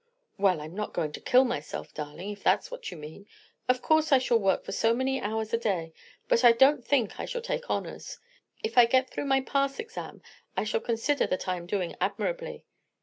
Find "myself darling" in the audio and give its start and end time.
1.45-2.31